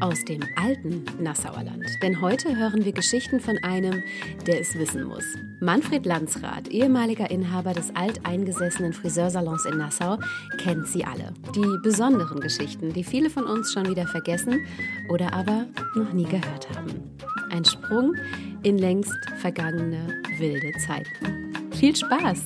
[0.00, 1.84] aus dem alten Nassauer Land.
[2.02, 4.02] Denn heute hören wir Geschichten von einem,
[4.46, 5.24] der es wissen muss.
[5.60, 10.18] Manfred Landsrath, ehemaliger Inhaber des alteingesessenen Friseursalons in Nassau,
[10.58, 11.32] kennt sie alle.
[11.54, 14.64] Die besonderen Geschichten, die viele von uns schon wieder vergessen
[15.08, 17.10] oder aber noch nie gehört haben.
[17.50, 18.14] Ein Sprung
[18.62, 21.52] in längst vergangene wilde Zeiten.
[21.72, 22.44] Viel Spaß!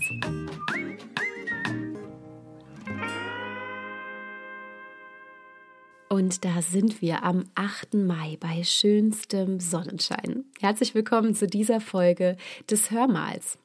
[6.09, 7.95] Und da sind wir am 8.
[7.95, 10.47] Mai bei schönstem Sonnenschein.
[10.59, 12.39] Herzlich willkommen zu dieser Folge
[12.71, 13.59] des Hörmals.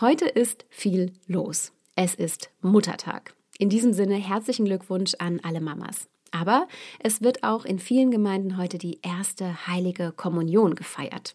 [0.00, 1.72] Heute ist viel los.
[1.94, 3.34] Es ist Muttertag.
[3.58, 6.08] In diesem Sinne herzlichen Glückwunsch an alle Mamas.
[6.32, 6.66] Aber
[6.98, 11.34] es wird auch in vielen Gemeinden heute die erste heilige Kommunion gefeiert.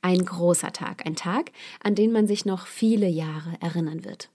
[0.00, 1.50] Ein großer Tag, ein Tag,
[1.82, 4.30] an den man sich noch viele Jahre erinnern wird.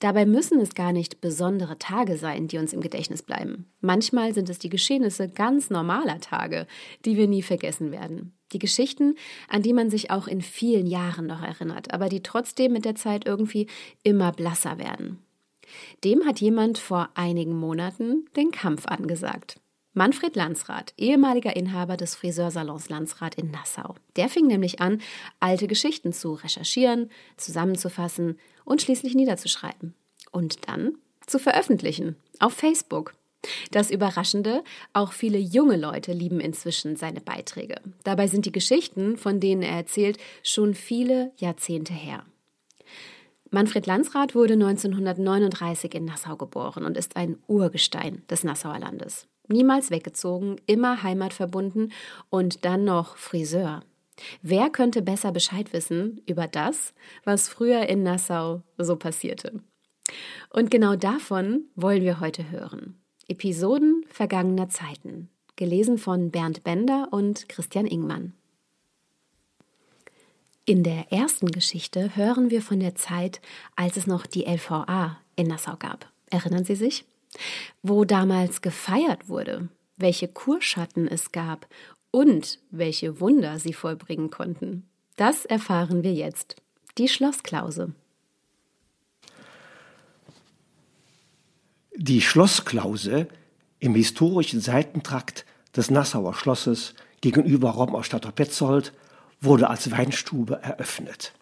[0.00, 3.66] Dabei müssen es gar nicht besondere Tage sein, die uns im Gedächtnis bleiben.
[3.80, 6.66] Manchmal sind es die Geschehnisse ganz normaler Tage,
[7.04, 8.32] die wir nie vergessen werden.
[8.52, 9.14] Die Geschichten,
[9.48, 12.94] an die man sich auch in vielen Jahren noch erinnert, aber die trotzdem mit der
[12.94, 13.66] Zeit irgendwie
[14.02, 15.18] immer blasser werden.
[16.02, 19.60] Dem hat jemand vor einigen Monaten den Kampf angesagt.
[19.92, 23.96] Manfred Landsrath, ehemaliger Inhaber des Friseursalons Landsrath in Nassau.
[24.14, 25.00] Der fing nämlich an,
[25.40, 29.94] alte Geschichten zu recherchieren, zusammenzufassen und schließlich niederzuschreiben.
[30.30, 30.94] Und dann
[31.26, 33.14] zu veröffentlichen auf Facebook.
[33.72, 37.80] Das Überraschende, auch viele junge Leute lieben inzwischen seine Beiträge.
[38.04, 42.24] Dabei sind die Geschichten, von denen er erzählt, schon viele Jahrzehnte her.
[43.50, 49.90] Manfred Landsrath wurde 1939 in Nassau geboren und ist ein Urgestein des Nassauer Landes niemals
[49.90, 51.92] weggezogen, immer heimatverbunden
[52.30, 53.82] und dann noch Friseur.
[54.42, 56.94] Wer könnte besser Bescheid wissen über das,
[57.24, 59.60] was früher in Nassau so passierte?
[60.50, 62.96] Und genau davon wollen wir heute hören.
[63.28, 68.34] Episoden vergangener Zeiten, gelesen von Bernd Bender und Christian Ingmann.
[70.64, 73.40] In der ersten Geschichte hören wir von der Zeit,
[73.76, 76.12] als es noch die LVA in Nassau gab.
[76.30, 77.04] Erinnern Sie sich?
[77.82, 81.66] Wo damals gefeiert wurde, welche Kurschatten es gab
[82.10, 84.88] und welche Wunder sie vollbringen konnten.
[85.16, 86.56] Das erfahren wir jetzt.
[86.98, 87.92] Die Schlossklause.
[91.94, 93.28] Die Schlossklause
[93.78, 95.44] im historischen Seitentrakt
[95.76, 98.92] des Nassauer Schlosses gegenüber Rom aus Petzold
[99.40, 101.32] wurde als Weinstube eröffnet.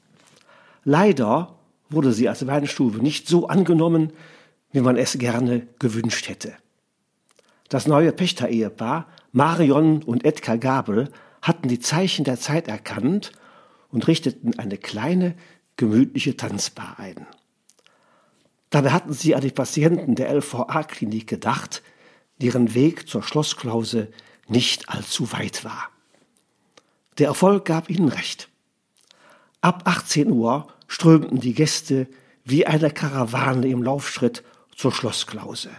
[0.84, 1.54] Leider
[1.90, 4.12] wurde sie als Weinstube nicht so angenommen,
[4.72, 6.54] wie man es gerne gewünscht hätte.
[7.68, 11.10] Das neue Pächter-Ehepaar, Marion und Edgar Gabel,
[11.42, 13.32] hatten die Zeichen der Zeit erkannt
[13.90, 15.34] und richteten eine kleine,
[15.76, 17.26] gemütliche Tanzbar ein.
[18.70, 21.82] Dabei hatten sie an die Patienten der LVA-Klinik gedacht,
[22.40, 24.08] deren Weg zur Schlossklause
[24.46, 25.90] nicht allzu weit war.
[27.18, 28.48] Der Erfolg gab ihnen recht.
[29.60, 32.06] Ab 18 Uhr strömten die Gäste
[32.44, 34.44] wie eine Karawane im Laufschritt
[34.78, 35.70] zur Schlossklause.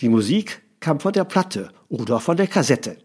[0.00, 2.96] Die Musik kam von der Platte oder von der Kassette.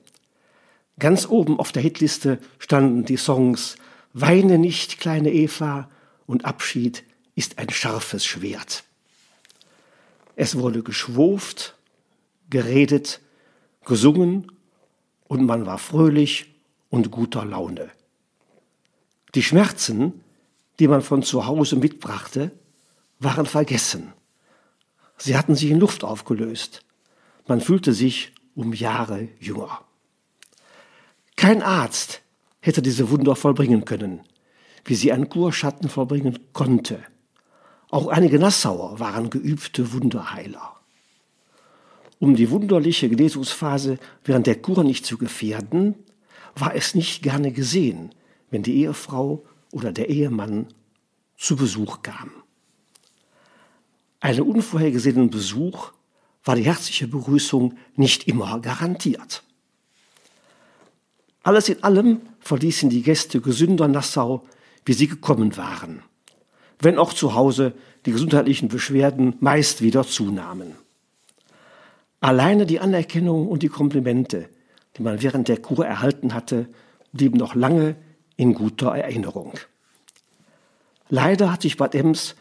[0.97, 3.75] Ganz oben auf der Hitliste standen die Songs
[4.13, 5.89] Weine nicht, kleine Eva
[6.25, 7.03] und Abschied
[7.35, 8.85] ist ein scharfes Schwert.
[10.37, 11.75] Es wurde geschwurft,
[12.49, 13.19] geredet,
[13.83, 14.49] gesungen
[15.27, 16.55] und man war fröhlich
[16.89, 17.91] und guter Laune.
[19.35, 20.23] Die Schmerzen,
[20.79, 22.51] die man von zu Hause mitbrachte,
[23.19, 24.13] waren vergessen.
[25.17, 26.83] Sie hatten sich in Luft aufgelöst.
[27.47, 29.81] Man fühlte sich um Jahre jünger.
[31.35, 32.21] Kein Arzt
[32.59, 34.21] hätte diese Wunder vollbringen können,
[34.85, 37.03] wie sie ein Kurschatten vollbringen konnte.
[37.89, 40.75] Auch einige Nassauer waren geübte Wunderheiler.
[42.19, 45.95] Um die wunderliche Genesungsphase während der Kur nicht zu gefährden,
[46.55, 48.15] war es nicht gerne gesehen,
[48.49, 50.67] wenn die Ehefrau oder der Ehemann
[51.37, 52.31] zu Besuch kam.
[54.19, 55.91] Einen unvorhergesehenen Besuch
[56.43, 59.43] war die herzliche Begrüßung nicht immer garantiert.
[61.43, 64.45] Alles in allem verließen die Gäste gesünder Nassau,
[64.85, 66.01] wie sie gekommen waren,
[66.79, 67.73] wenn auch zu Hause
[68.05, 70.75] die gesundheitlichen Beschwerden meist wieder zunahmen.
[72.19, 74.49] Alleine die Anerkennung und die Komplimente,
[74.97, 76.67] die man während der Kur erhalten hatte,
[77.13, 77.95] blieben noch lange
[78.37, 79.53] in guter Erinnerung.
[81.09, 82.35] Leider hat sich Bad Ems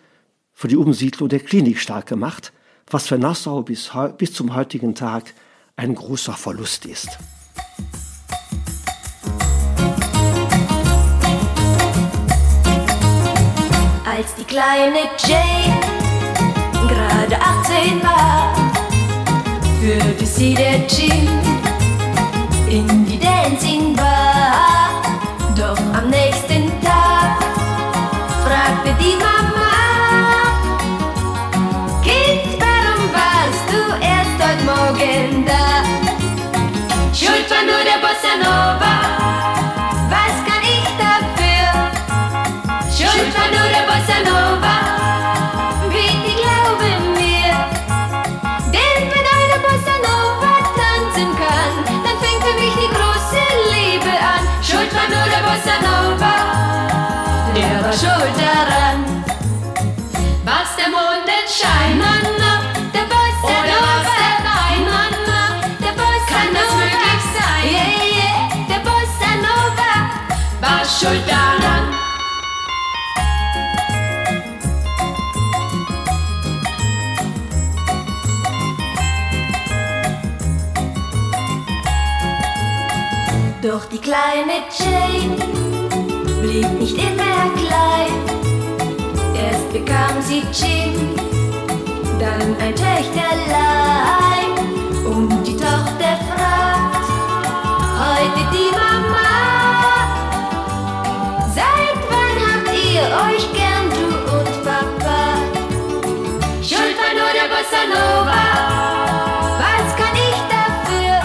[0.55, 2.53] für die Umsiedlung der Klinik stark gemacht,
[2.91, 5.35] was für Nassau bis, bis zum heutigen Tag
[5.77, 7.19] ein großer Verlust ist.
[14.05, 15.81] Als die kleine Jane
[16.89, 18.55] gerade 18 war,
[19.81, 21.29] führte sie der Gin
[22.69, 25.03] in die Dancing Bar.
[25.57, 27.43] Doch am nächsten Tag
[28.45, 29.64] fragte die Mama,
[37.55, 38.95] War nur der Bossa Nova,
[40.11, 41.71] was kann ich dafür?
[42.91, 44.77] Schuld war nur der Bossa Nova,
[45.89, 47.55] bitte glaube mir.
[48.75, 51.75] Denn wenn eine Bossa Nova tanzen kann,
[52.05, 54.43] dann fängt für mich die große Liebe an.
[54.61, 56.35] Schuld war nur der Bossa Nova,
[57.55, 58.99] der war schuld daran.
[60.45, 61.94] Was der Mondenschein, na,
[71.05, 71.85] schuld daran.
[83.63, 85.37] Doch die kleine Jane
[86.41, 88.13] blieb nicht immer klein.
[89.35, 90.95] Erst bekam sie Jim,
[92.19, 94.51] dann ein Töchterlein.
[95.05, 97.07] Und die Tochter fragt
[97.99, 98.94] heute die Mama:
[107.71, 108.43] Bossa.
[109.59, 111.17] Was kann ich dafür?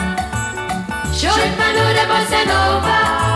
[1.14, 3.29] Schuld war nur der Bossa Nova.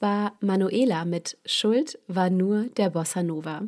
[0.00, 3.62] War Manuela mit Schuld war nur der Bossa Nova.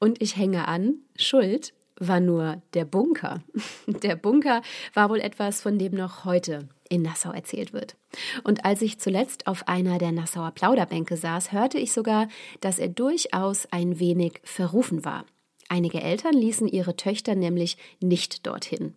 [0.00, 3.42] Und ich hänge an, Schuld war nur der Bunker.
[3.86, 4.62] Der Bunker
[4.94, 7.96] war wohl etwas, von dem noch heute in Nassau erzählt wird.
[8.42, 12.28] Und als ich zuletzt auf einer der Nassauer Plauderbänke saß, hörte ich sogar,
[12.60, 15.24] dass er durchaus ein wenig verrufen war.
[15.68, 18.94] Einige Eltern ließen ihre Töchter nämlich nicht dorthin.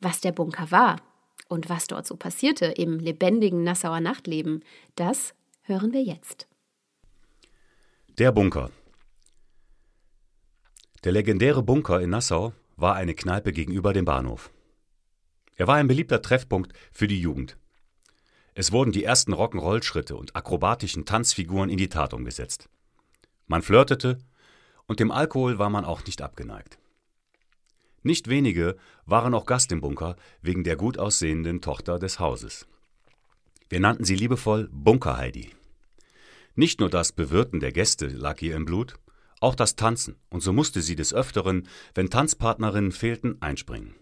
[0.00, 0.96] Was der Bunker war
[1.48, 4.64] und was dort so passierte im lebendigen Nassauer Nachtleben,
[4.96, 6.48] das hören wir jetzt.
[8.18, 8.70] Der Bunker.
[11.04, 14.50] Der legendäre Bunker in Nassau war eine Kneipe gegenüber dem Bahnhof.
[15.54, 17.56] Er war ein beliebter Treffpunkt für die Jugend.
[18.54, 22.68] Es wurden die ersten Rock'n'Roll-Schritte und akrobatischen Tanzfiguren in die Tat umgesetzt.
[23.46, 24.18] Man flirtete
[24.86, 26.78] und dem Alkohol war man auch nicht abgeneigt.
[28.02, 28.76] Nicht wenige
[29.06, 32.66] waren auch Gast im Bunker wegen der gut aussehenden Tochter des Hauses.
[33.72, 35.48] Wir nannten sie liebevoll Bunker Heidi.
[36.54, 38.96] Nicht nur das Bewirten der Gäste lag ihr im Blut,
[39.40, 43.94] auch das Tanzen, und so musste sie des Öfteren, wenn Tanzpartnerinnen fehlten, einspringen.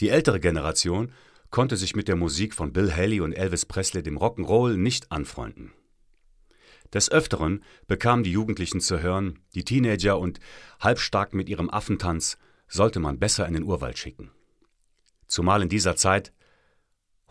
[0.00, 1.12] Die ältere Generation
[1.50, 5.70] konnte sich mit der Musik von Bill Haley und Elvis Presley dem Rock'n'Roll nicht anfreunden.
[6.92, 10.40] Des Öfteren bekamen die Jugendlichen zu hören, die Teenager und
[10.80, 12.36] halbstark mit ihrem Affentanz
[12.66, 14.32] sollte man besser in den Urwald schicken.
[15.28, 16.32] Zumal in dieser Zeit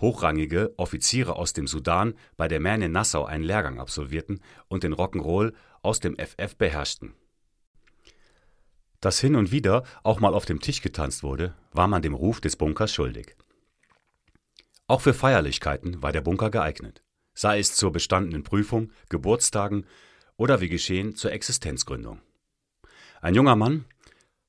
[0.01, 5.53] hochrangige Offiziere aus dem Sudan bei der in Nassau einen Lehrgang absolvierten und den Rock'n'Roll
[5.81, 7.13] aus dem FF beherrschten.
[8.99, 12.41] Dass hin und wieder auch mal auf dem Tisch getanzt wurde, war man dem Ruf
[12.41, 13.35] des Bunkers schuldig.
[14.87, 19.85] Auch für Feierlichkeiten war der Bunker geeignet, sei es zur bestandenen Prüfung, Geburtstagen
[20.37, 22.21] oder wie geschehen zur Existenzgründung.
[23.21, 23.85] Ein junger Mann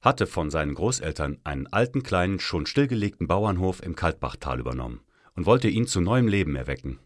[0.00, 5.05] hatte von seinen Großeltern einen alten kleinen, schon stillgelegten Bauernhof im Kaltbachtal übernommen
[5.36, 6.98] und wollte ihn zu neuem Leben erwecken.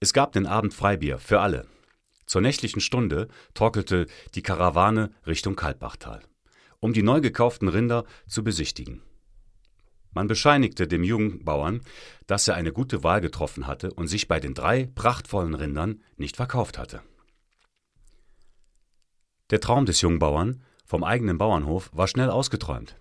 [0.00, 1.66] Es gab den Abend Freibier für alle.
[2.26, 6.22] Zur nächtlichen Stunde torkelte die Karawane Richtung Kaltbachtal,
[6.80, 9.02] um die neu gekauften Rinder zu besichtigen.
[10.12, 11.82] Man bescheinigte dem jungen Bauern,
[12.26, 16.36] dass er eine gute Wahl getroffen hatte und sich bei den drei prachtvollen Rindern nicht
[16.36, 17.02] verkauft hatte.
[19.50, 22.96] Der Traum des jungen Bauern vom eigenen Bauernhof war schnell ausgeträumt.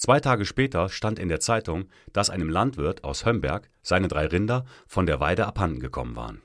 [0.00, 4.64] Zwei Tage später stand in der Zeitung, dass einem Landwirt aus Hömberg seine drei Rinder
[4.86, 6.40] von der Weide abhanden gekommen waren.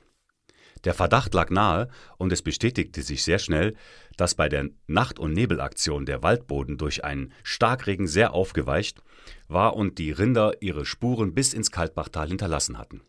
[0.84, 3.74] Der Verdacht lag nahe und es bestätigte sich sehr schnell,
[4.18, 9.02] dass bei der Nacht- und Nebelaktion der Waldboden durch einen Starkregen sehr aufgeweicht
[9.48, 13.00] war und die Rinder ihre Spuren bis ins Kaltbachtal hinterlassen hatten.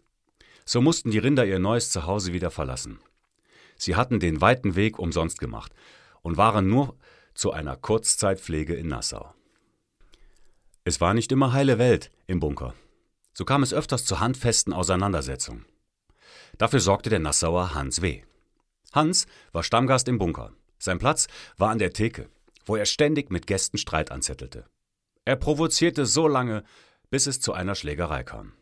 [0.63, 2.99] So mussten die Rinder ihr neues Zuhause wieder verlassen.
[3.75, 5.73] Sie hatten den weiten Weg umsonst gemacht
[6.21, 6.95] und waren nur
[7.33, 9.33] zu einer Kurzzeitpflege in Nassau.
[10.87, 12.73] Es war nicht immer heile Welt im Bunker.
[13.33, 15.65] So kam es öfters zu handfesten Auseinandersetzungen.
[16.57, 18.23] Dafür sorgte der Nassauer Hans W.
[18.93, 20.53] Hans war Stammgast im Bunker.
[20.79, 21.27] Sein Platz
[21.57, 22.29] war an der Theke,
[22.65, 24.63] wo er ständig mit Gästen Streit anzettelte.
[25.25, 26.63] Er provozierte so lange,
[27.09, 28.53] bis es zu einer Schlägerei kam.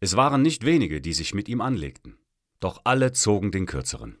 [0.00, 2.18] Es waren nicht wenige, die sich mit ihm anlegten,
[2.58, 4.18] doch alle zogen den kürzeren.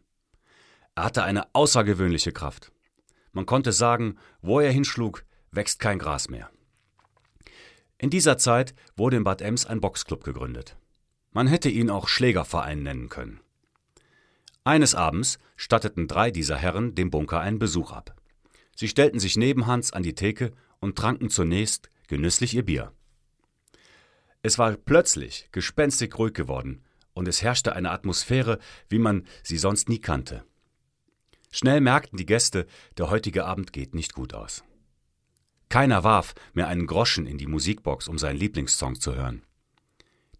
[0.94, 2.70] Er hatte eine außergewöhnliche Kraft.
[3.32, 6.53] Man konnte sagen, wo er hinschlug, wächst kein Gras mehr.
[8.04, 10.76] In dieser Zeit wurde in Bad Ems ein Boxclub gegründet.
[11.32, 13.40] Man hätte ihn auch Schlägerverein nennen können.
[14.62, 18.14] Eines Abends statteten drei dieser Herren dem Bunker einen Besuch ab.
[18.76, 22.92] Sie stellten sich neben Hans an die Theke und tranken zunächst genüsslich ihr Bier.
[24.42, 26.84] Es war plötzlich gespenstig ruhig geworden,
[27.14, 28.58] und es herrschte eine Atmosphäre,
[28.90, 30.44] wie man sie sonst nie kannte.
[31.50, 32.66] Schnell merkten die Gäste,
[32.98, 34.62] der heutige Abend geht nicht gut aus.
[35.74, 39.42] Keiner warf mehr einen Groschen in die Musikbox, um seinen Lieblingssong zu hören.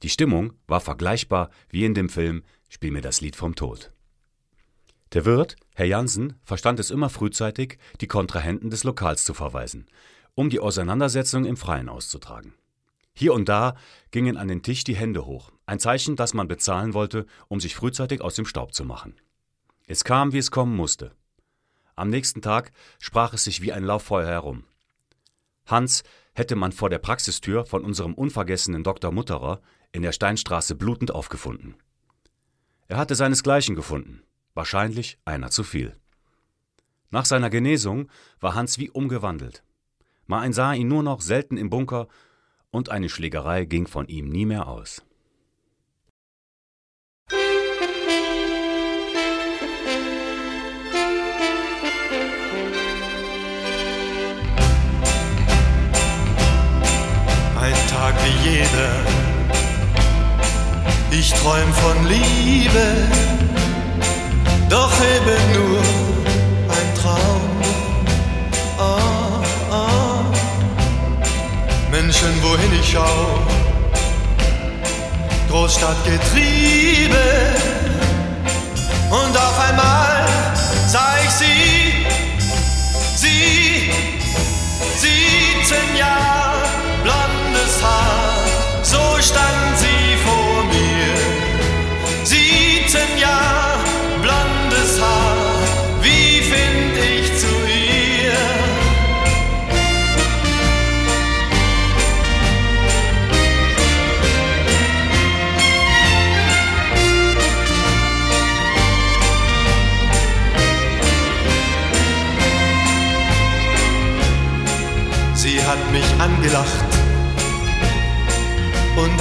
[0.04, 3.92] Die Stimmung war vergleichbar wie in dem Film Spiel mir das Lied vom Tod.
[5.12, 9.88] Der Wirt, Herr Jansen, verstand es immer frühzeitig, die Kontrahenten des Lokals zu verweisen,
[10.36, 12.54] um die Auseinandersetzung im Freien auszutragen.
[13.12, 13.74] Hier und da
[14.12, 17.74] gingen an den Tisch die Hände hoch, ein Zeichen, dass man bezahlen wollte, um sich
[17.74, 19.16] frühzeitig aus dem Staub zu machen.
[19.88, 21.10] Es kam, wie es kommen musste.
[21.96, 24.62] Am nächsten Tag sprach es sich wie ein Lauffeuer herum.
[25.66, 26.02] Hans
[26.34, 29.12] hätte man vor der Praxistür von unserem unvergessenen Dr.
[29.12, 29.60] Mutterer
[29.92, 31.76] in der Steinstraße blutend aufgefunden.
[32.88, 35.96] Er hatte seinesgleichen gefunden, wahrscheinlich einer zu viel.
[37.10, 39.62] Nach seiner Genesung war Hans wie umgewandelt.
[40.26, 42.08] Man sah ihn nur noch selten im Bunker
[42.70, 45.02] und eine Schlägerei ging von ihm nie mehr aus.
[57.64, 58.92] Ein Tag wie jeder.
[61.10, 62.86] Ich träum von Liebe,
[64.68, 65.80] doch eben nur
[66.76, 67.40] ein Traum.
[68.78, 70.24] Ah, ah.
[71.90, 73.38] Menschen, wohin ich schau,
[75.48, 77.16] Großstadt getrieben.
[79.08, 80.26] Und auf einmal
[80.86, 82.04] sah ich sie,
[83.16, 83.90] sie,
[84.98, 86.13] 17 Jahre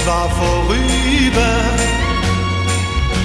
[0.06, 1.54] war vorüber.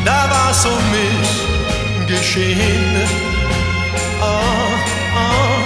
[0.05, 2.95] Da war's um mich geschehen.
[4.21, 4.77] Ah,
[5.15, 5.59] ah.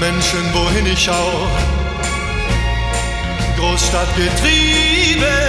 [0.00, 1.48] Menschen, wohin ich schau,
[3.56, 5.43] Großstadt getrieben.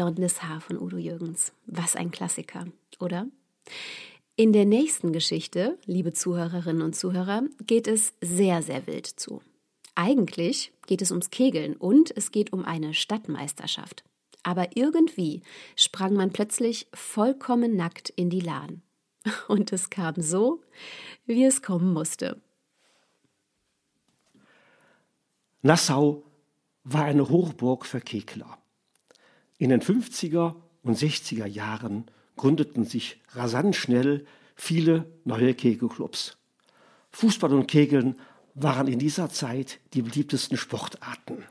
[0.00, 1.52] Blondes Haar von Udo Jürgens.
[1.66, 2.64] Was ein Klassiker,
[3.00, 3.26] oder?
[4.34, 9.42] In der nächsten Geschichte, liebe Zuhörerinnen und Zuhörer, geht es sehr, sehr wild zu.
[9.94, 14.02] Eigentlich geht es ums Kegeln und es geht um eine Stadtmeisterschaft.
[14.42, 15.42] Aber irgendwie
[15.76, 18.80] sprang man plötzlich vollkommen nackt in die Lahn.
[19.48, 20.62] Und es kam so,
[21.26, 22.40] wie es kommen musste.
[25.60, 26.22] Nassau
[26.84, 28.59] war eine Hochburg für Kegler.
[29.60, 34.24] In den 50er und 60er Jahren gründeten sich rasant schnell
[34.56, 36.38] viele neue Kegelclubs.
[37.10, 38.18] Fußball und Kegeln
[38.54, 41.44] waren in dieser Zeit die beliebtesten Sportarten.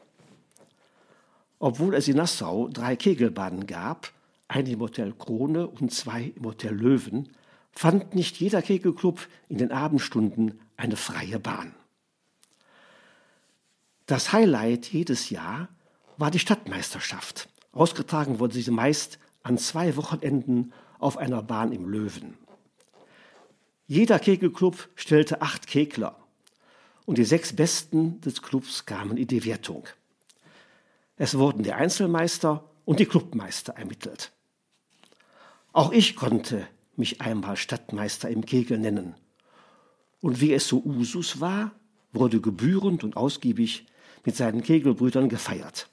[1.60, 4.12] Obwohl es in Nassau drei Kegelbahnen gab,
[4.48, 7.30] eine im Hotel Krone und zwei im Hotel Löwen,
[7.72, 11.76] fand nicht jeder Kegelclub in den Abendstunden eine freie Bahn.
[14.08, 15.70] Das Highlight jedes Jahr
[16.18, 17.48] war die Stadtmeisterschaft.
[17.72, 22.38] Ausgetragen wurde sie meist an zwei Wochenenden auf einer Bahn im Löwen.
[23.88, 26.16] Jeder Kegelclub stellte acht Kegler
[27.06, 29.88] und die sechs Besten des Clubs kamen in die Wertung.
[31.16, 34.32] Es wurden der Einzelmeister und die Clubmeister ermittelt.
[35.74, 39.16] Auch ich konnte mich einmal Stadtmeister im Kegel nennen.
[40.22, 41.72] Und wie es so Usus war,
[42.12, 43.86] wurde gebührend und ausgiebig
[44.26, 45.90] mit seinen Kegelbrüdern gefeiert.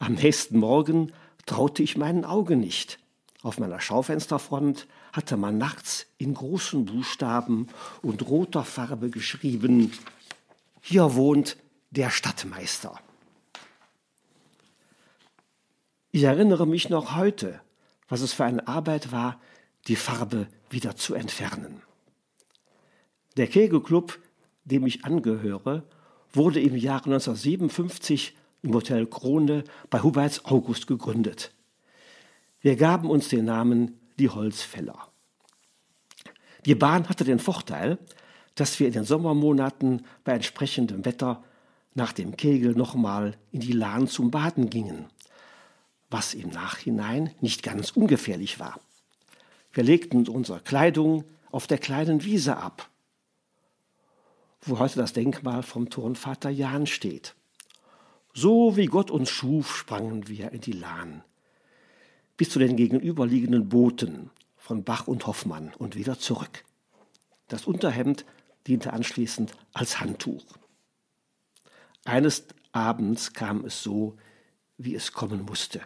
[0.00, 1.12] Am nächsten Morgen
[1.44, 2.98] traute ich meinen Augen nicht.
[3.42, 7.68] Auf meiner Schaufensterfront hatte man nachts in großen Buchstaben
[8.00, 9.92] und roter Farbe geschrieben,
[10.80, 11.58] hier wohnt
[11.90, 12.98] der Stadtmeister.
[16.12, 17.60] Ich erinnere mich noch heute,
[18.08, 19.38] was es für eine Arbeit war,
[19.86, 21.82] die Farbe wieder zu entfernen.
[23.36, 24.18] Der Kegelclub,
[24.64, 25.82] dem ich angehöre,
[26.32, 31.52] wurde im Jahre 1957 im Hotel Krone bei Huberts August gegründet.
[32.60, 35.08] Wir gaben uns den Namen die Holzfäller.
[36.66, 37.98] Die Bahn hatte den Vorteil,
[38.54, 41.42] dass wir in den Sommermonaten bei entsprechendem Wetter
[41.94, 45.06] nach dem Kegel nochmal in die Lahn zum Baden gingen,
[46.10, 48.80] was im Nachhinein nicht ganz ungefährlich war.
[49.72, 52.88] Wir legten unsere Kleidung auf der kleinen Wiese ab,
[54.62, 57.34] wo heute das Denkmal vom Turnvater Jan steht.
[58.32, 61.24] So wie Gott uns schuf, sprangen wir in die Lahn
[62.40, 66.64] bis zu den gegenüberliegenden Booten von Bach und Hoffmann und wieder zurück.
[67.48, 68.24] Das Unterhemd
[68.66, 70.42] diente anschließend als Handtuch.
[72.06, 74.16] Eines Abends kam es so,
[74.78, 75.82] wie es kommen musste.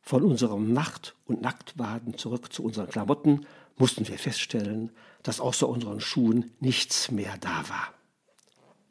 [0.00, 4.90] Von unserem Nacht- und Nacktbaden zurück zu unseren Klamotten mussten wir feststellen,
[5.22, 7.94] dass außer unseren Schuhen nichts mehr da war.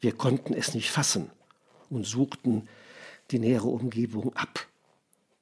[0.00, 1.30] Wir konnten es nicht fassen
[1.90, 2.68] und suchten
[3.30, 4.66] die nähere Umgebung ab.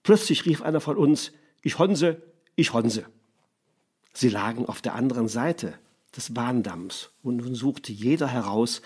[0.02, 2.20] Plötzlich rief einer von uns, ich honse,
[2.56, 3.06] ich honse.
[4.12, 5.74] Sie lagen auf der anderen Seite
[6.16, 8.82] des Bahndamms und nun suchte jeder heraus,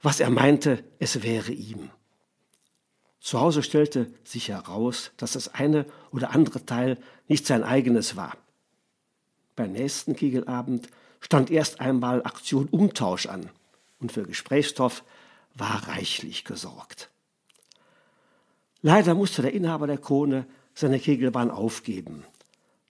[0.00, 1.90] was er meinte, es wäre ihm.
[3.20, 8.36] Zu Hause stellte sich heraus, dass das eine oder andere Teil nicht sein eigenes war.
[9.54, 10.88] Beim nächsten Kegelabend
[11.20, 13.48] stand erst einmal Aktion Umtausch an
[14.00, 15.04] und für Gesprächsstoff
[15.54, 17.10] war reichlich gesorgt.
[18.80, 22.24] Leider musste der Inhaber der Krone seine Kegelbahn aufgeben,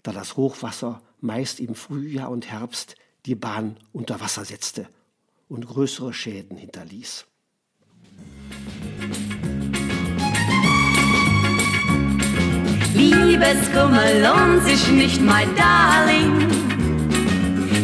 [0.03, 2.96] da das Hochwasser meist im Frühjahr und Herbst
[3.27, 4.88] die Bahn unter Wasser setzte
[5.48, 7.27] und größere Schäden hinterließ.
[12.94, 16.48] Liebeskummer lohnt sich nicht, mein Darling.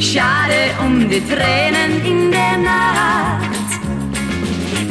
[0.01, 3.28] Schade um die Tränen in der Nacht.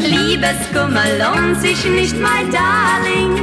[0.09, 3.35] Liebeskummer lohnt sich nicht, mein Darling,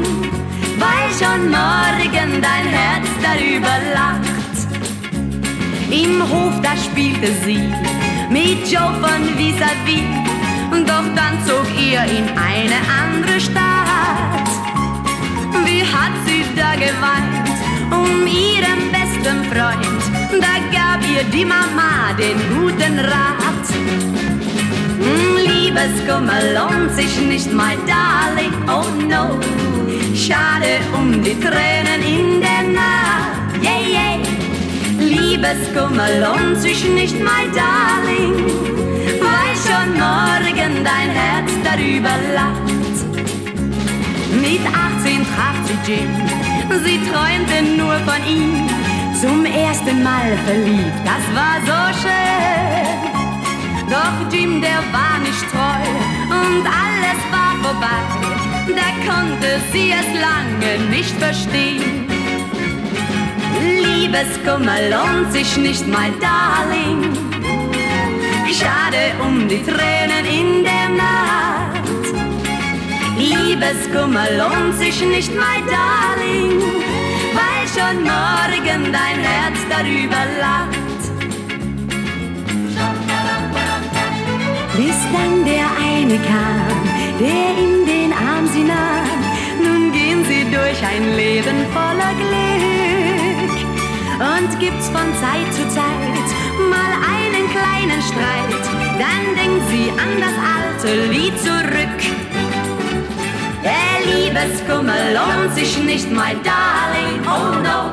[0.79, 4.57] weil schon morgen dein Herz darüber lacht.
[5.91, 7.69] Im Hof, da spielte sie
[8.31, 10.09] mit Joe von vis-à-vis,
[10.71, 14.49] -vis, doch dann zog ihr in eine andere Stadt.
[15.67, 17.49] Wie hat sie da geweint
[17.91, 20.03] um ihren besten Freund,
[20.41, 23.84] da gab ihr die Mama den guten Rat.
[25.85, 29.39] Liebeskummer lohnt sich nicht, my darling, oh no.
[30.15, 34.19] Schade um die Tränen in der Nacht, yeah, yeah.
[34.99, 38.35] Liebeskummer lohnt sich nicht, my darling,
[39.21, 42.63] weil schon morgen dein Herz darüber lacht.
[44.41, 46.09] Mit 18 traf sie Jim,
[46.83, 48.71] sie träumte nur von ihm.
[49.21, 53.24] Zum ersten Mal verliebt, das war so schön.
[53.91, 55.85] Doch Jim, der war nicht treu
[56.31, 58.03] und alles war vorbei.
[58.69, 62.07] Da konnte sie es lange nicht verstehen.
[63.61, 67.15] Liebeskummer lohnt sich nicht, mein Darling.
[68.55, 71.89] Schade um die Tränen in der Nacht.
[73.19, 76.63] Liebeskummer lohnt sich nicht, mein Darling,
[77.35, 80.74] weil schon morgen dein Herz darüber lacht.
[84.77, 86.77] Bis dann der eine kam,
[87.21, 89.09] der in den Arm sie nahm.
[89.63, 93.55] Nun gehen sie durch ein Leben voller Glück.
[94.33, 96.29] Und gibt's von Zeit zu Zeit
[96.71, 98.65] mal einen kleinen Streit,
[98.99, 102.01] dann denkt sie an das alte Lied zurück.
[103.63, 107.93] Der Liebeskummer lohnt sich nicht, my darling, oh no.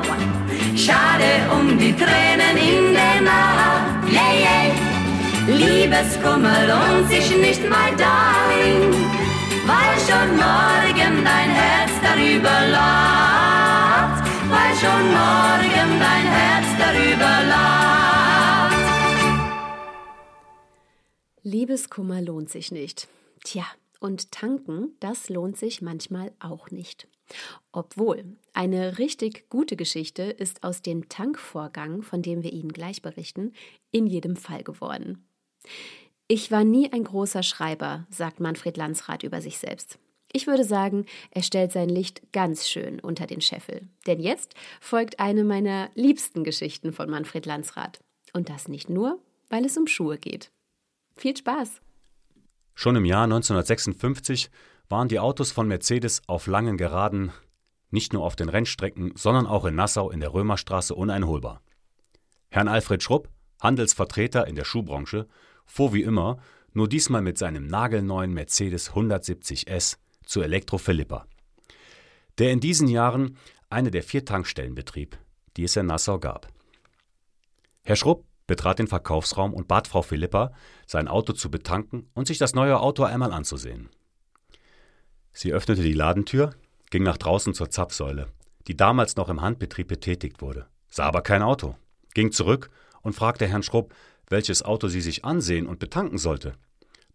[0.76, 4.81] Schade um die Tränen in der Nacht, yeah, yeah.
[5.48, 8.92] Liebeskummer lohnt sich nicht, my darling,
[9.66, 18.76] weil schon morgen dein Herz darüber lacht, weil schon morgen dein Herz darüber lacht.
[21.42, 23.08] Liebeskummer lohnt sich nicht.
[23.42, 23.64] Tja,
[23.98, 27.08] und tanken, das lohnt sich manchmal auch nicht.
[27.72, 33.52] Obwohl, eine richtig gute Geschichte ist aus dem Tankvorgang, von dem wir Ihnen gleich berichten,
[33.90, 35.26] in jedem Fall geworden.
[36.28, 39.98] Ich war nie ein großer Schreiber, sagt Manfred Landsrath über sich selbst.
[40.32, 43.88] Ich würde sagen, er stellt sein Licht ganz schön unter den Scheffel.
[44.06, 48.00] Denn jetzt folgt eine meiner liebsten Geschichten von Manfred Landsrath.
[48.32, 49.18] Und das nicht nur,
[49.50, 50.50] weil es um Schuhe geht.
[51.16, 51.82] Viel Spaß!
[52.74, 54.50] Schon im Jahr 1956
[54.88, 57.30] waren die Autos von Mercedes auf langen Geraden,
[57.90, 61.60] nicht nur auf den Rennstrecken, sondern auch in Nassau in der Römerstraße uneinholbar.
[62.50, 63.28] Herrn Alfred Schrupp,
[63.60, 65.28] Handelsvertreter in der Schuhbranche,
[65.64, 66.38] fuhr wie immer,
[66.72, 71.26] nur diesmal mit seinem nagelneuen Mercedes 170 S zu Elektro Philippa,
[72.38, 73.36] der in diesen Jahren
[73.68, 75.18] eine der vier Tankstellen betrieb,
[75.56, 76.48] die es in Nassau gab.
[77.84, 80.52] Herr Schrupp betrat den Verkaufsraum und bat Frau Philippa,
[80.86, 83.88] sein Auto zu betanken und sich das neue Auto einmal anzusehen.
[85.32, 86.54] Sie öffnete die Ladentür,
[86.90, 88.28] ging nach draußen zur Zapfsäule,
[88.66, 91.76] die damals noch im Handbetrieb betätigt wurde, sah aber kein Auto,
[92.14, 92.70] ging zurück
[93.00, 93.94] und fragte Herrn Schrupp,
[94.32, 96.54] welches Auto sie sich ansehen und betanken sollte.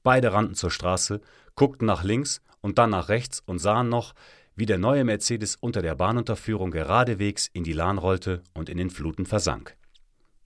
[0.03, 1.19] Beide rannten zur Straße,
[1.55, 4.13] guckten nach links und dann nach rechts und sahen noch,
[4.55, 8.89] wie der neue Mercedes unter der Bahnunterführung geradewegs in die Lahn rollte und in den
[8.89, 9.75] Fluten versank.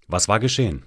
[0.08, 0.86] Was war geschehen?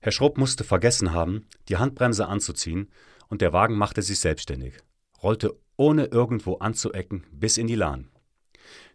[0.00, 2.90] Herr Schrupp musste vergessen haben, die Handbremse anzuziehen,
[3.28, 4.74] und der Wagen machte sich selbstständig,
[5.22, 8.08] rollte ohne irgendwo anzuecken bis in die Lahn.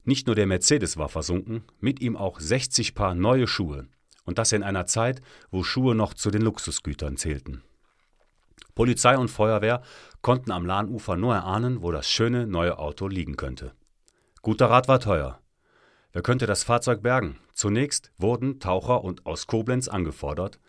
[0.06, 3.88] Nicht nur der Mercedes war versunken, mit ihm auch 60 Paar neue Schuhe,
[4.26, 7.64] und das in einer Zeit, wo Schuhe noch zu den Luxusgütern zählten.
[8.76, 9.82] Polizei und Feuerwehr
[10.22, 13.74] konnten am Lahnufer nur erahnen, wo das schöne neue Auto liegen könnte.
[14.42, 15.40] Guter Rat war teuer.
[16.12, 17.38] Wer könnte das Fahrzeug bergen?
[17.54, 20.60] Zunächst wurden Taucher und aus Koblenz angefordert,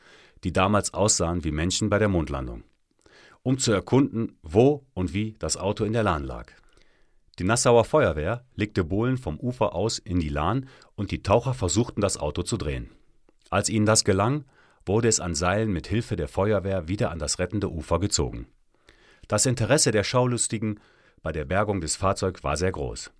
[0.43, 2.64] die damals aussahen wie Menschen bei der Mondlandung,
[3.43, 6.51] um zu erkunden, wo und wie das Auto in der Lahn lag.
[7.38, 12.01] Die Nassauer Feuerwehr legte Bohlen vom Ufer aus in die Lahn und die Taucher versuchten
[12.01, 12.90] das Auto zu drehen.
[13.55, 14.47] Als ihnen das gelang,
[14.85, 18.49] wurde es an Seilen mit Hilfe der Feuerwehr wieder an das rettende Ufer gezogen.
[19.29, 20.81] Das Interesse der Schaulustigen
[21.23, 23.12] bei der Bergung des Fahrzeugs war sehr groß.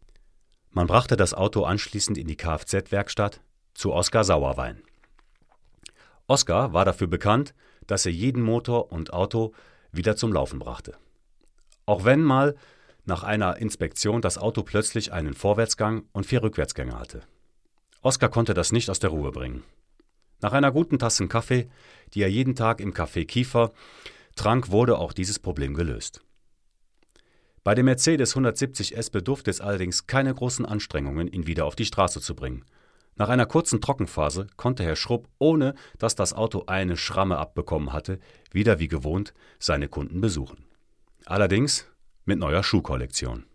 [0.73, 3.42] Man brachte das Auto anschließend in die Kfz-Werkstatt
[3.75, 4.83] zu Oskar Sauerwein.
[6.27, 7.55] Oskar war dafür bekannt,
[7.87, 9.53] dass er jeden Motor und Auto
[9.92, 10.97] wieder zum Laufen brachte.
[11.87, 12.57] Auch wenn mal
[13.05, 17.20] nach einer Inspektion das Auto plötzlich einen Vorwärtsgang und vier Rückwärtsgänge hatte.
[18.03, 19.62] Oskar konnte das nicht aus der Ruhe bringen.
[20.40, 21.68] Nach einer guten Tasse Kaffee,
[22.12, 23.73] die er jeden Tag im Café Kiefer
[24.37, 26.23] trank, wurde auch dieses Problem gelöst.
[27.62, 31.87] Bei dem Mercedes 170 S bedurfte es allerdings keine großen Anstrengungen, ihn wieder auf die
[31.87, 32.64] Straße zu bringen.
[33.16, 38.18] Nach einer kurzen Trockenphase konnte Herr Schrupp, ohne dass das Auto eine Schramme abbekommen hatte,
[38.53, 40.66] wieder wie gewohnt seine Kunden besuchen.
[41.25, 41.88] Allerdings
[42.25, 43.47] mit neuer Schuhkollektion.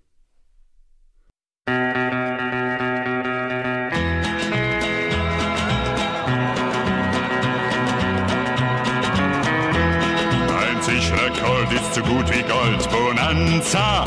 [12.00, 12.90] So gut wie Gold.
[12.92, 14.06] Bonanza!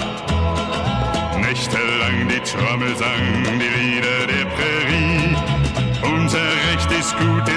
[1.40, 5.36] Nächtelang die Trommel sang, die Lieder der Prärie.
[6.02, 7.51] Unser Recht ist gutes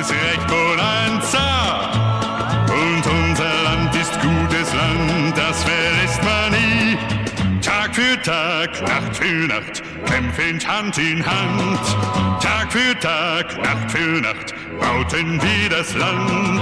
[7.95, 11.79] für Tag, Nacht für Nacht, kämpfend Hand in Hand.
[12.43, 16.59] Tag für Tag, Nacht für Nacht, bauten wir das Land.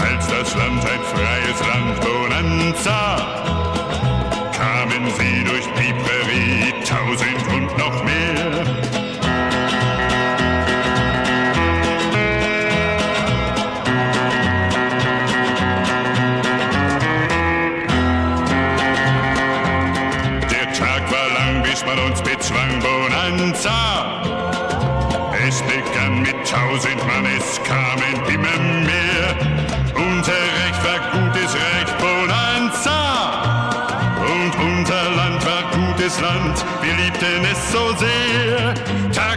[0.00, 3.16] Als das Land ein freies Land, Bonanza
[4.52, 8.31] kamen sie durch die Prärie, tausend und noch mehr.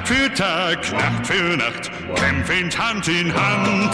[0.05, 3.91] Tag für Tag, Nacht für Nacht, kämpfend Hand in Hand.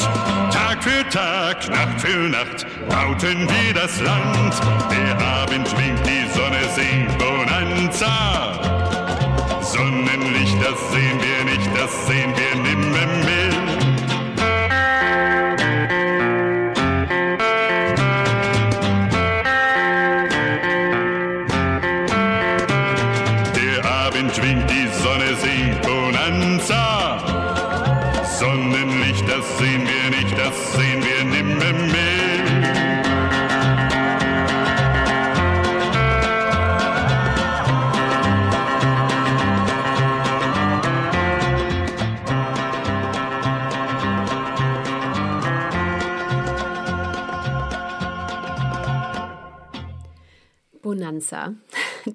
[0.52, 4.60] Tag für Tag, Nacht für Nacht, bauten wir das Land.
[4.92, 8.60] Der Abend winkt, die Sonne singt Bonanza.
[9.62, 12.41] Sonnenlicht, das sehen wir nicht, das sehen wir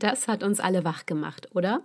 [0.07, 1.83] Das hat uns alle wach gemacht, oder?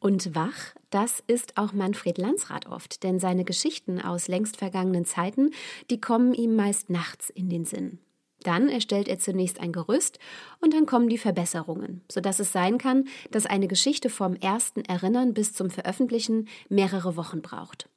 [0.00, 5.52] Und wach, das ist auch Manfred Landsrath oft, denn seine Geschichten aus längst vergangenen Zeiten,
[5.88, 8.00] die kommen ihm meist nachts in den Sinn.
[8.42, 10.18] Dann erstellt er zunächst ein Gerüst
[10.60, 15.32] und dann kommen die Verbesserungen, sodass es sein kann, dass eine Geschichte vom ersten Erinnern
[15.32, 17.88] bis zum Veröffentlichen mehrere Wochen braucht.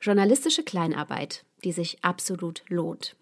[0.00, 3.16] Journalistische Kleinarbeit, die sich absolut lohnt.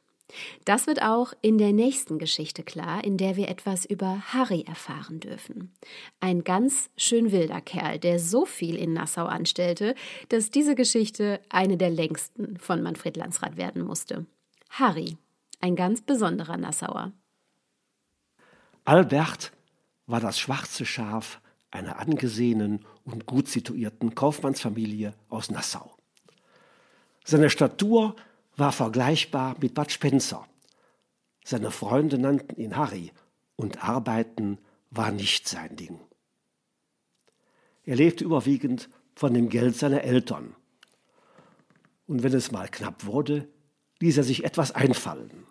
[0.64, 5.20] Das wird auch in der nächsten Geschichte klar, in der wir etwas über Harry erfahren
[5.20, 5.72] dürfen.
[6.20, 9.94] Ein ganz schön wilder Kerl, der so viel in Nassau anstellte,
[10.28, 14.26] dass diese Geschichte eine der längsten von Manfred Landsrath werden musste.
[14.70, 15.16] Harry,
[15.60, 17.12] ein ganz besonderer Nassauer.
[18.84, 19.52] Albert
[20.06, 25.96] war das schwarze Schaf einer angesehenen und gut situierten Kaufmannsfamilie aus Nassau.
[27.24, 28.14] Seine Statur
[28.56, 30.46] war vergleichbar mit Bud Spencer.
[31.44, 33.12] Seine Freunde nannten ihn Harry
[33.56, 34.58] und Arbeiten
[34.90, 36.00] war nicht sein Ding.
[37.84, 40.54] Er lebte überwiegend von dem Geld seiner Eltern.
[42.06, 43.48] Und wenn es mal knapp wurde,
[44.00, 45.46] ließ er sich etwas einfallen.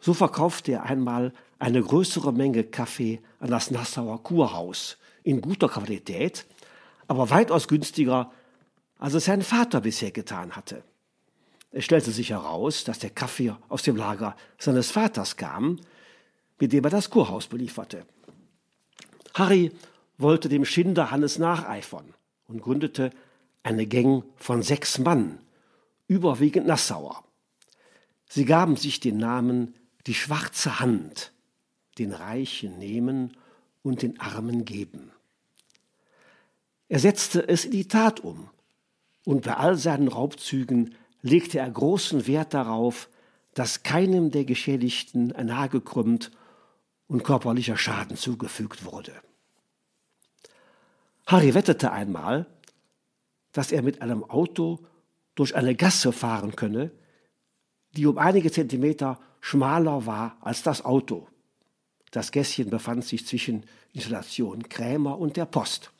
[0.00, 6.46] So verkaufte er einmal eine größere Menge Kaffee an das Nassauer Kurhaus in guter Qualität,
[7.08, 8.30] aber weitaus günstiger,
[8.98, 10.84] als es sein Vater bisher getan hatte.
[11.76, 15.80] Es stellte sich heraus, dass der Kaffee aus dem Lager seines Vaters kam,
[16.60, 18.06] mit dem er das Kurhaus belieferte.
[19.34, 19.72] Harry
[20.16, 22.14] wollte dem Schinder Hannes nacheifern
[22.46, 23.10] und gründete
[23.64, 25.40] eine Gang von sechs Mann,
[26.06, 27.24] überwiegend Nassauer.
[28.28, 29.74] Sie gaben sich den Namen
[30.06, 31.32] die schwarze Hand,
[31.98, 33.36] den Reichen nehmen
[33.82, 35.10] und den Armen geben.
[36.88, 38.48] Er setzte es in die Tat um,
[39.24, 43.08] und bei all seinen Raubzügen legte er großen Wert darauf,
[43.54, 46.30] dass keinem der Geschädigten ein Haar gekrümmt
[47.06, 49.12] und körperlicher Schaden zugefügt wurde.
[51.26, 52.46] Harry wettete einmal,
[53.52, 54.80] dass er mit einem Auto
[55.34, 56.90] durch eine Gasse fahren könne,
[57.92, 61.26] die um einige Zentimeter schmaler war als das Auto.
[62.10, 65.90] Das Gässchen befand sich zwischen Installation Krämer und der Post.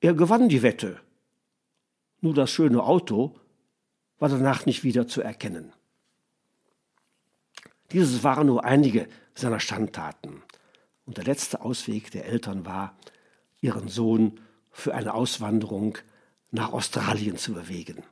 [0.00, 1.00] Er gewann die Wette.
[2.22, 3.34] Nur das schöne Auto
[4.20, 5.72] war danach nicht wieder zu erkennen.
[7.90, 10.42] Dieses waren nur einige seiner Schandtaten.
[11.06, 12.96] Und der letzte Ausweg der Eltern war,
[13.60, 14.38] ihren Sohn
[14.70, 15.98] für eine Auswanderung
[16.52, 18.04] nach Australien zu bewegen.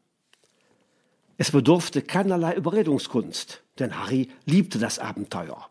[1.37, 5.71] Es bedurfte keinerlei Überredungskunst, denn Harry liebte das Abenteuer.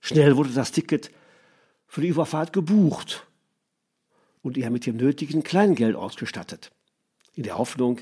[0.00, 1.10] Schnell wurde das Ticket
[1.86, 3.26] für die Überfahrt gebucht
[4.42, 6.70] und er mit dem nötigen Kleingeld ausgestattet,
[7.34, 8.00] in der Hoffnung,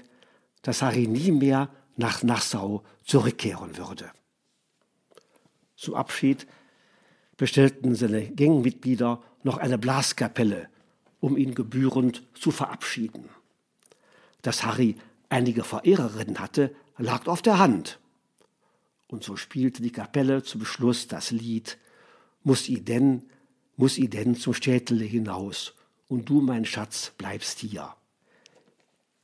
[0.64, 4.10] dass Harry nie mehr nach Nassau zurückkehren würde.
[5.76, 6.46] Zum Abschied
[7.36, 10.68] bestellten seine Gangmitglieder noch eine Blaskapelle,
[11.20, 13.28] um ihn gebührend zu verabschieden.
[14.42, 14.96] Dass Harry
[15.28, 18.00] einige Verehrerinnen hatte, lag auf der Hand.
[19.08, 21.78] Und so spielte die Kapelle zum Schluss das Lied
[22.42, 23.22] Muss i denn,
[23.76, 25.74] muss i denn zum Städtele hinaus,
[26.08, 27.94] und du, mein Schatz, bleibst hier.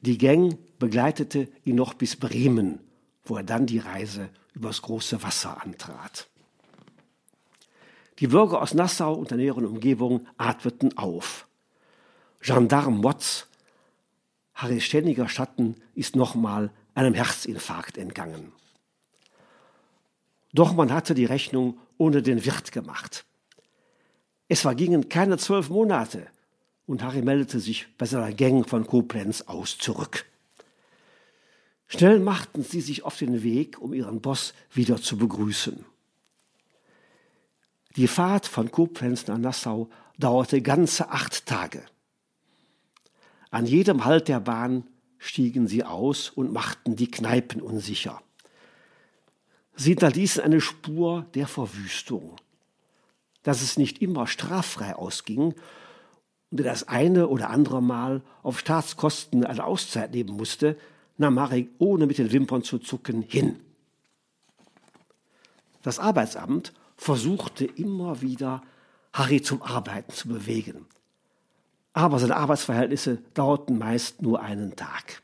[0.00, 2.80] Die Gang begleitete ihn noch bis Bremen,
[3.24, 6.28] wo er dann die Reise übers große Wasser antrat.
[8.18, 11.46] Die Bürger aus Nassau und der näheren Umgebung atmeten auf.
[12.40, 13.46] Gendarm Watts,
[14.54, 18.52] Harrys ständiger Schatten, ist nochmal einem Herzinfarkt entgangen.
[20.52, 23.24] Doch man hatte die Rechnung ohne den Wirt gemacht.
[24.48, 26.26] Es vergingen keine zwölf Monate
[26.90, 30.26] und Harry meldete sich bei seiner Gang von Koblenz aus zurück.
[31.86, 35.84] Schnell machten sie sich auf den Weg, um ihren Boss wieder zu begrüßen.
[37.94, 41.84] Die Fahrt von Koblenz nach Nassau dauerte ganze acht Tage.
[43.52, 44.82] An jedem Halt der Bahn
[45.18, 48.20] stiegen sie aus und machten die Kneipen unsicher.
[49.76, 52.34] Sie hinterließen eine Spur der Verwüstung.
[53.44, 55.54] Dass es nicht immer straffrei ausging
[56.50, 60.76] und er das eine oder andere Mal auf Staatskosten eine Auszeit nehmen musste,
[61.16, 63.60] nahm Marek ohne mit den Wimpern zu zucken hin.
[65.82, 68.62] Das Arbeitsamt versuchte immer wieder,
[69.12, 70.86] Harry zum Arbeiten zu bewegen.
[71.92, 75.22] Aber seine Arbeitsverhältnisse dauerten meist nur einen Tag.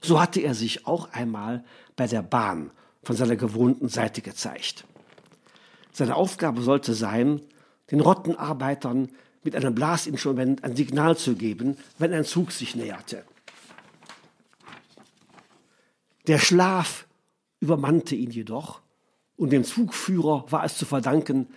[0.00, 1.64] So hatte er sich auch einmal
[1.96, 2.70] bei der Bahn
[3.02, 4.84] von seiner gewohnten Seite gezeigt.
[5.92, 7.40] Seine Aufgabe sollte sein,
[7.90, 9.08] den Rottenarbeitern
[9.44, 13.24] mit einem Blasinstrument ein Signal zu geben, wenn ein Zug sich näherte.
[16.26, 17.06] Der Schlaf
[17.60, 18.80] übermannte ihn jedoch
[19.36, 21.48] und dem Zugführer war es zu verdanken,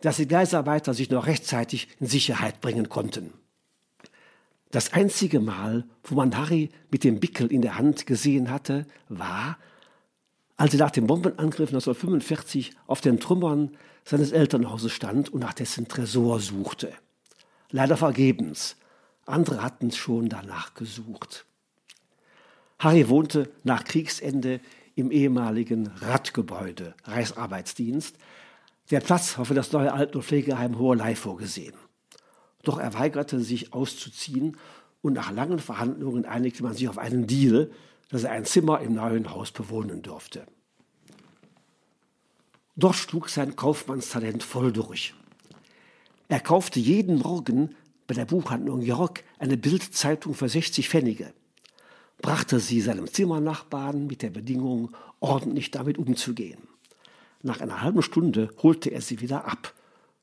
[0.00, 3.32] dass die Gleisarbeiter sich noch rechtzeitig in Sicherheit bringen konnten.
[4.70, 9.56] Das einzige Mal, wo man Harry mit dem Bickel in der Hand gesehen hatte, war,
[10.56, 15.88] als er nach dem Bombenangriff 1945 auf den Trümmern seines Elternhauses stand und nach dessen
[15.88, 16.92] Tresor suchte.
[17.74, 18.76] Leider vergebens.
[19.26, 21.44] Andere hatten schon danach gesucht.
[22.78, 24.60] Harry wohnte nach Kriegsende
[24.94, 28.16] im ehemaligen Radgebäude Reichsarbeitsdienst.
[28.92, 31.74] Der Platz war für das neue Alten- und Pflegeheim Hohelei vorgesehen.
[32.62, 34.56] Doch er weigerte sich auszuziehen
[35.02, 37.72] und nach langen Verhandlungen einigte man sich auf einen Deal,
[38.08, 40.46] dass er ein Zimmer im neuen Haus bewohnen durfte.
[42.76, 45.12] Dort schlug sein Kaufmannstalent voll durch.
[46.28, 47.74] Er kaufte jeden Morgen
[48.06, 51.32] bei der Buchhandlung York eine Bildzeitung für 60 Pfennige
[52.24, 56.68] brachte sie seinem Zimmernachbarn mit der Bedingung, ordentlich damit umzugehen.
[57.42, 59.74] Nach einer halben Stunde holte er sie wieder ab,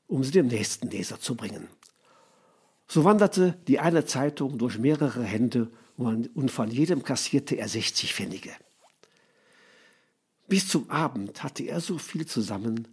[0.08, 1.68] um sie dem nächsten Leser zu bringen.
[2.88, 8.50] So wanderte die eine Zeitung durch mehrere Hände und von jedem kassierte er 60 Pfennige.
[10.48, 12.88] Bis zum Abend hatte er so viel zusammen,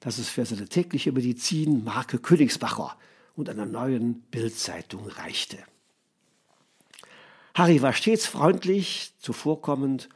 [0.00, 2.96] dass es für seine tägliche Medizin Marke Königsbacher
[3.36, 5.58] und einer neuen Bildzeitung reichte.
[7.54, 10.08] Harry war stets freundlich, zuvorkommend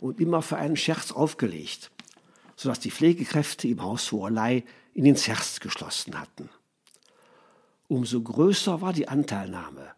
[0.00, 1.90] und immer für einen Scherz aufgelegt,
[2.56, 6.48] sodass die Pflegekräfte im Haus Hoherlei ihn ins Herz geschlossen hatten.
[7.88, 9.92] Umso größer war die Anteilnahme,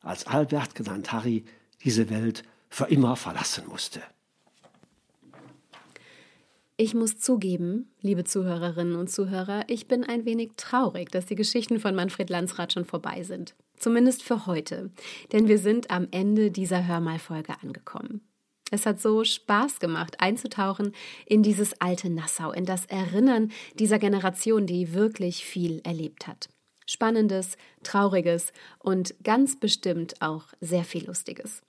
[0.00, 1.44] als Albert, genannt Harry,
[1.82, 4.02] diese Welt für immer verlassen musste.
[6.78, 11.80] Ich muss zugeben, liebe Zuhörerinnen und Zuhörer, ich bin ein wenig traurig, dass die Geschichten
[11.80, 13.54] von Manfred Landsrath schon vorbei sind.
[13.78, 14.90] Zumindest für heute.
[15.32, 18.20] Denn wir sind am Ende dieser Hörmalfolge angekommen.
[18.70, 20.92] Es hat so Spaß gemacht, einzutauchen
[21.24, 26.50] in dieses alte Nassau, in das Erinnern dieser Generation, die wirklich viel erlebt hat.
[26.86, 31.62] Spannendes, Trauriges und ganz bestimmt auch sehr viel Lustiges.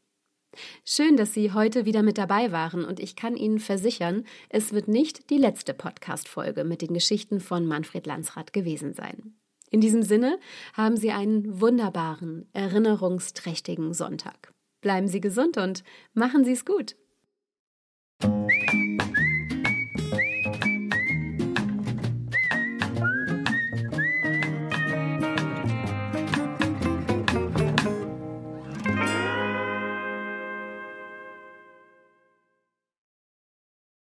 [0.85, 4.87] Schön, dass Sie heute wieder mit dabei waren und ich kann Ihnen versichern, es wird
[4.87, 9.35] nicht die letzte Podcast-Folge mit den Geschichten von Manfred Landsrath gewesen sein.
[9.69, 10.39] In diesem Sinne
[10.73, 14.53] haben Sie einen wunderbaren, erinnerungsträchtigen Sonntag.
[14.81, 16.95] Bleiben Sie gesund und machen Sie es gut.